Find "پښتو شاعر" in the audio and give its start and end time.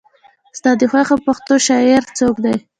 1.25-2.03